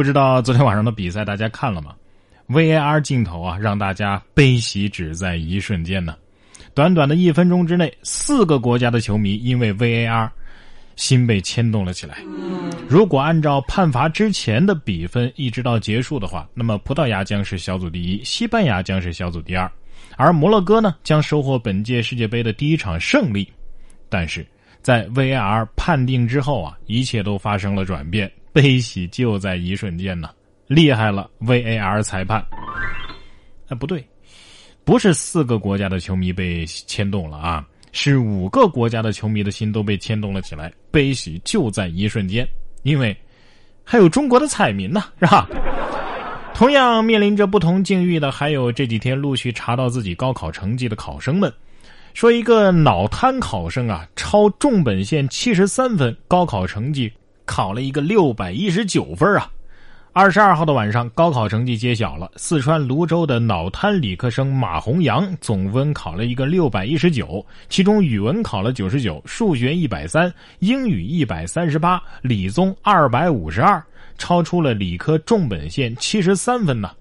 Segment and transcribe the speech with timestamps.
[0.00, 1.94] 不知道昨天晚上的比赛大家看了吗
[2.48, 6.16] ？VAR 镜头啊，让大家悲喜只在一瞬间呢。
[6.72, 10.30] 短短的一分钟之内，四个国家的球迷因为 VAR
[10.96, 12.16] 心被牵动了起来。
[12.88, 19.70] 如果按照判罚之前的比分一直到结束的话，那么葡萄牙将是小组第一，西班牙将是小组第二，
[20.16, 23.46] 而摩洛哥呢将收获本届世界杯的第一场胜利。
[24.08, 24.46] 但是
[24.80, 30.30] 在 VAR 判定之后啊，一切都发生了转变，悲喜就在一瞬间呢！
[30.66, 32.44] 厉害了，VAR 裁判！
[33.68, 34.04] 哎，不对。
[34.84, 42.48] 不是四个国家的球迷被牵动了啊，是五个国家的球迷的心都被牵动了起来，悲喜就在一瞬间。
[42.82, 43.16] 因为
[43.84, 45.48] 还有中国的彩民呢，是吧？
[46.54, 51.52] 同样面临着不同境遇的，还有这几天陆续查到自己高考成绩的考生们。
[52.14, 57.12] 说一个脑瘫考生啊，超重本线七十三分，高考成绩
[57.50, 59.50] 考了一个六百一十九分啊。
[60.12, 62.30] 二十二号的晚上，高考成绩揭晓了。
[62.36, 73.82] 四川泸州的脑瘫理科生马红阳总分考了一个六百一十九，其中语文考了九十九，数学一百三，英语一百三十八，理综二百五十二，
[74.16, 76.92] 超出了理科重本线七十三分呢。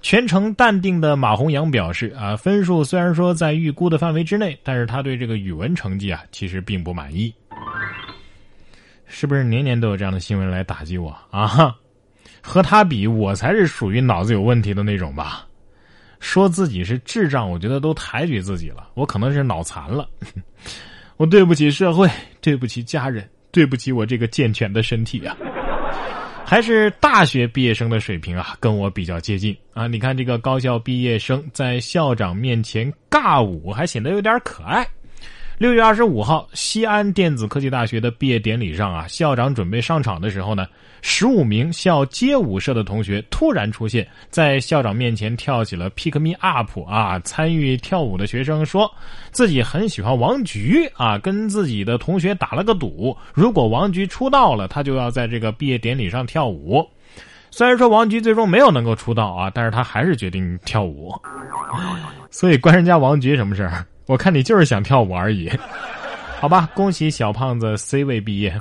[0.00, 7.32] 全程淡定的马红阳表示：“啊，分数虽然说在预估的范围之内，但是他对这个语文成绩啊，其实并不满意。
[9.14, 11.76] 是不是年年都有这样的新闻来打击我啊？”
[12.40, 15.46] 和他比，我才是属于脑子有问题的那种吧。
[16.18, 18.88] 说自己是智障，我觉得都抬举自己了。
[18.94, 20.08] 我可能是脑残了。
[21.18, 22.08] 我对不起社会，
[22.40, 25.36] 对不起家人，对不起我这个健全的身体啊。
[26.44, 29.86] 还是大学毕业生的水平啊，跟我比较接近啊。
[29.86, 34.86] 你看这个高校毕业生在校长面前尬舞，还显得有点可爱。
[35.58, 40.66] 六月二十五号，西安电子科技大学的毕业典礼上啊，校长准备上场的时候呢，
[41.02, 47.18] 十五名校街舞社的同学突然出现在校长面前跳起了 Pick Me Up 啊！
[47.20, 48.92] 参与跳舞的学生说
[49.30, 56.84] 自己很喜欢王菊啊，跟自己的同学打了个赌，如果王菊出道了，他就要在这个毕业典礼上跳舞。
[57.52, 61.14] 虽然说王菊最终没有能够出道啊，但是他还是决定跳舞。
[62.32, 63.86] 所以关人家王菊什么事儿？
[64.12, 65.50] 我看你就是想跳舞而已，
[66.38, 66.68] 好吧？
[66.74, 68.54] 恭喜小胖子 C 位毕业。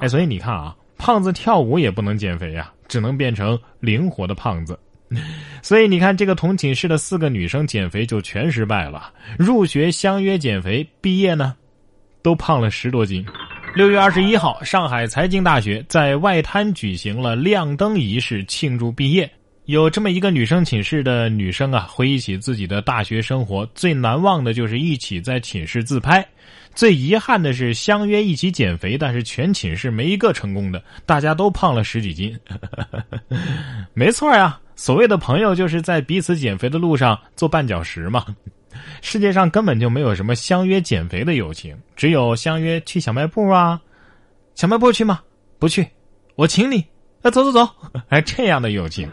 [0.00, 4.76] 哎，所以你看啊，胖子跳舞也不能减肥呀，只能变成灵活的胖子。
[5.62, 9.12] 所以你看，这个同寝室的四个女生减肥就全失败了。
[9.38, 11.54] 入学相约减肥，毕业呢，
[12.20, 13.24] 都胖了十多斤。
[13.76, 19.30] 六月二十一号，上海财经大学在外滩举行了亮灯仪式，庆祝毕业。
[19.66, 26.26] 有这么一个女生寝室的女生啊，回忆起自己的大学生活，最难忘的就是一起在寝室自拍，
[26.74, 32.38] 最遗憾的是相约一起减肥，但是全寝室没一个成功的，大家都胖了十几斤。
[33.94, 38.26] 没错呀，所谓的朋友就是在彼此减肥的路上做绊脚石嘛。
[39.00, 43.80] 世界上根本就没有什么相约减肥的友情，只有相约去小卖部啊，
[44.54, 45.22] 小卖部去吗？
[45.58, 45.88] 不去，
[46.34, 46.84] 我请你。
[47.22, 47.66] 那走走走，
[48.10, 49.08] 哎，这样的友情。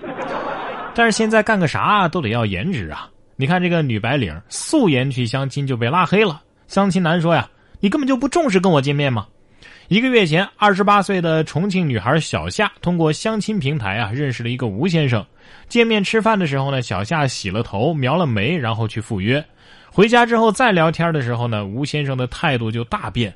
[0.94, 3.10] 但是现在干个啥都得要颜值啊！
[3.38, 6.42] 你看这个女白领素颜去相亲就被拉黑了。
[6.68, 9.26] 相亲男说呀：“你根本就不重视跟我见面吗？”
[9.88, 15.26] 一个月前，二十八岁的重庆女孩小夏通过相亲平台啊认识了一个吴先生。
[15.68, 19.44] 见面吃饭的时候呢，小夏洗了头、描了眉，然后去赴约。
[19.92, 23.34] 回家之后再聊天的时候呢，吴先生的态度就大变：“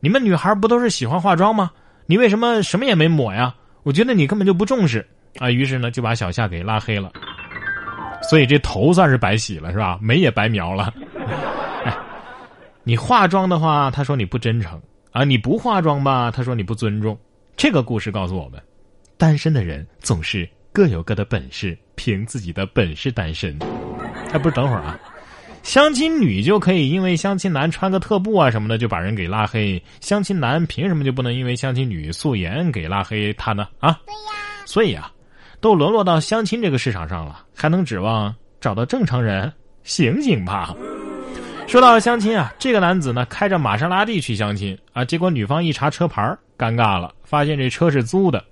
[0.00, 1.70] 你们女孩不都是喜欢化妆吗？
[2.06, 3.54] 你为什么什么也没抹呀？
[3.82, 5.06] 我觉得你根本就不重视。”
[5.38, 7.10] 啊，于是呢就把小夏给拉黑了，
[8.22, 9.98] 所以这头算是白洗了，是吧？
[10.00, 10.94] 眉也白描了。
[11.84, 11.94] 哎，
[12.84, 14.80] 你化妆的话，他说你不真诚
[15.12, 17.18] 啊；你不化妆吧，他说你不尊重。
[17.56, 18.60] 这个故事告诉我们，
[19.16, 23.58] 单身的人总是各有各的本事，凭自己的本事单身。
[24.32, 24.98] 哎，不是，等会儿啊，
[25.62, 33.68] 相亲女就可以因为相亲男穿个特步啊什么的就把人给拉黑，相亲男凭什么就不能因为相亲女素颜给拉黑他呢？
[33.80, 33.98] 啊？
[34.06, 34.32] 对呀。
[34.64, 35.10] 所以啊。
[35.64, 39.50] 都沦落到相亲这个市场上了，还能指望找到正常人？
[39.82, 40.76] 醒醒吧！
[41.66, 46.20] 说到相亲啊，这个男子呢开着玛莎拉蒂去相亲啊，结果女方一查车牌，
[46.58, 48.44] 尴尬了，发现这车是租的。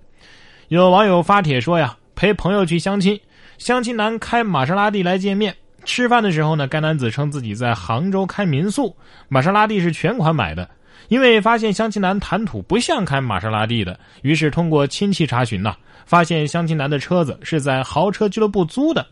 [0.69, 3.21] 有网友发帖说呀，陪朋友去相亲，
[3.59, 5.55] 相亲男开玛莎拉蒂来见面。
[5.85, 8.97] 吃饭的时候呢，该男子称自己在杭州开民宿，
[9.29, 10.67] 玛莎拉蒂是全款买的。
[11.09, 15.75] 因为发现相亲男谈吐不像开玛莎拉蒂的，于是通过亲戚查询呐，
[16.07, 19.07] 发现相亲男的车子是在豪车俱乐部租的。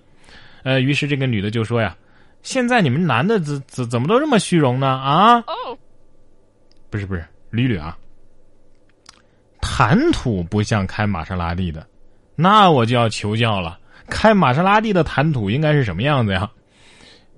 [0.63, 1.97] 呃，于是这个女的就说呀
[2.43, 4.87] ：“现在你们男的怎怎怎么都这么虚荣呢？
[4.87, 5.43] 啊？
[6.91, 7.97] 不是不是，捋捋啊，
[9.61, 11.87] 谈吐不像开玛莎拉蒂的，
[12.35, 13.79] 那我就要求教了，
[14.09, 16.51] 开玛莎拉蒂的谈吐应该是什么样子呀？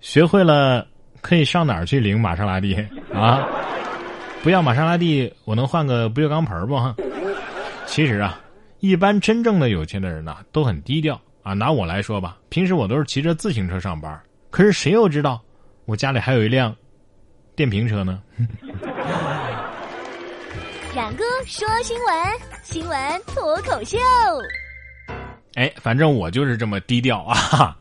[0.00, 0.84] 学会了
[1.20, 2.74] 可以上哪儿去领玛莎拉蒂
[3.14, 3.46] 啊？
[4.42, 6.76] 不要玛莎拉蒂，我能换个不锈钢盆不？
[7.86, 8.40] 其实啊，
[8.80, 11.52] 一般真正的有钱的人呐，都很低调啊。
[11.52, 15.40] 拿我来说吧，平时我都是骑着自行车上班，可是谁又知道
[15.84, 16.74] 我家里还有一辆
[17.54, 18.20] 电瓶车呢？
[20.94, 22.14] 冉哥说新闻，
[22.62, 23.96] 新闻脱口秀。
[25.54, 27.76] 哎，反正我就是这么低调啊。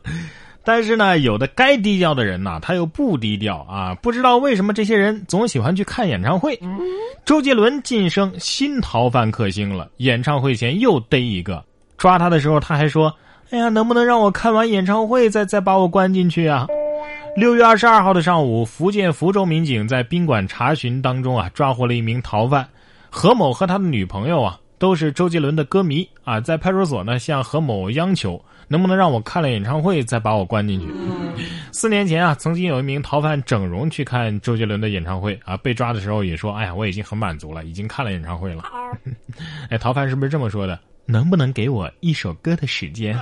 [0.64, 3.94] 但是呢，有的该低调的人呢，他又不低调啊！
[3.96, 6.58] 不知道为什么这些人总喜欢去看演唱会。
[7.24, 11.64] 周杰伦晋升新逃犯克星了，演唱会前又逮一个，
[11.96, 13.12] 抓他的时候他还说
[13.50, 16.68] ：“哎呀，能不能让我看完演唱会再再把我关进去啊？”
[17.34, 22.68] 六月二十二号的上午，福建福州民警在宾馆查询当中啊，抓获了一名逃犯
[23.10, 28.44] 何某和他的女朋友啊，都是周杰伦的歌迷啊，在派出所呢向何某央求。
[28.66, 30.88] 能不能让我看了演唱会再把我关进去？
[31.70, 38.64] 四年前啊，曾经有一名逃犯整容去看周杰伦的演唱会啊，被抓的时候也说：“哎呀，我已经很满足了，已经看了演唱会了。
[39.70, 40.80] ”哎，逃犯是不是这么说的？
[41.06, 43.16] 能不能给我一首歌的时间？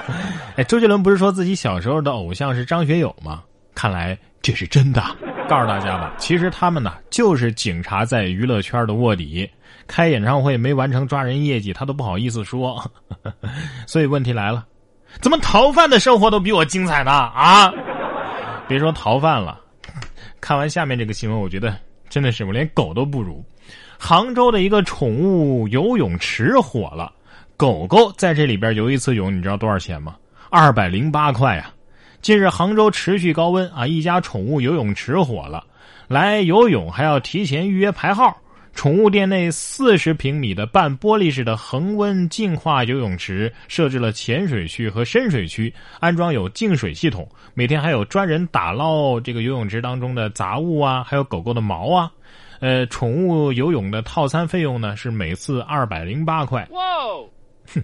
[0.56, 3.42] 哎，周杰伦不是说自己小时候的偶像是张学友吗？
[3.74, 5.04] 看来这是真的。
[5.48, 9.48] 告诉大家吧，其实他们呢就是警察在娱乐圈的卧底，
[9.86, 12.82] 开演唱会没完成抓人业绩，他都不好意思说。
[13.86, 14.66] 所以问题来了。
[15.20, 17.10] 怎么逃犯的生活都比我精彩呢？
[17.12, 17.70] 啊！
[18.66, 19.60] 别说逃犯了，
[20.40, 21.76] 看完下面这个新闻，我觉得
[22.08, 23.44] 真的是我连狗都不如。
[23.98, 27.12] 杭州的一个宠物游泳池火了，
[27.58, 30.16] 狗狗在这里边游一次泳，你知道多少钱吗？
[30.48, 31.70] 二百零八块啊！
[32.22, 35.64] 近日杭州持续高温啊，一家宠物游泳池火了，
[36.06, 38.32] 来游泳还要提前预约排号。
[38.74, 47.28] 宠物店内四十平米的半玻璃式的恒温净化游泳池，设置了浅水区和深水区，安装有净水系统。
[47.54, 52.08] 每天还有专人打捞这个游泳池当中的杂物啊，还有狗狗的毛啊。
[52.60, 56.66] 呃，宠物游泳的套餐费用呢是每次二百零八块。
[56.70, 56.80] 哇，
[57.74, 57.82] 哼，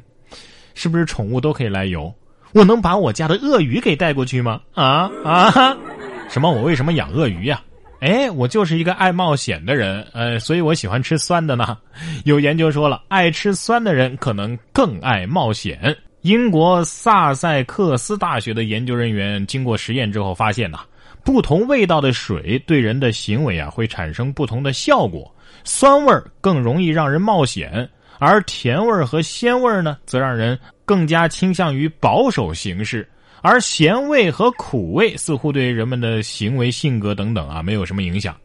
[0.75, 2.15] 是不是宠物都可以来游？
[2.53, 4.61] 我能把我家的鳄鱼给带过去吗？
[4.75, 5.77] 啊啊！
[6.29, 6.51] 什么？
[6.51, 7.61] 我为什么养鳄鱼呀？
[8.01, 11.77] 哎，我就是一个爱冒险的人，呃，所以我喜欢吃酸的呢。
[12.25, 15.97] 有研究说了，爱吃酸的人可能更爱冒险。
[16.23, 20.81] 英国萨塞克斯大学的研究人员经过实验之后发现呐，
[21.25, 25.33] 不同味道的水对人的行为啊会产生不同的效果。
[25.65, 33.09] 酸味更容易让人冒险，而甜味儿和鲜味儿呢，则让人更加倾向于保守行事。
[33.41, 38.37] 而咸味和苦味似乎对人们的行为、性格等等啊没有什么影响，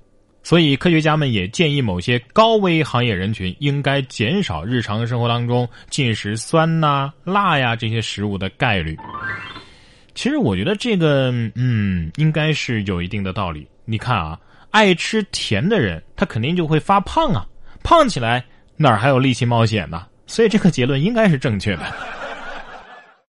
[0.44, 8.96] 所以科学家们也建议某些高危行业人群应该减少日常生活当中进食酸呐、辣呀这些食物的概率。
[10.14, 13.68] 其实我觉得这个嗯应该是有一定的道理。
[13.86, 17.48] 你看啊，爱吃甜的人他肯定就会发胖啊，
[17.84, 18.46] 胖起来
[18.78, 20.06] 哪儿还有力气冒险呢？
[20.26, 21.82] 所以这个结论应该是正确的。